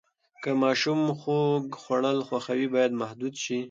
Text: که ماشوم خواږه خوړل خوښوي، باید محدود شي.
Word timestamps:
که 0.41 0.49
ماشوم 0.61 1.01
خواږه 1.19 1.67
خوړل 1.81 2.19
خوښوي، 2.27 2.67
باید 2.73 2.91
محدود 3.01 3.33
شي. 3.43 3.59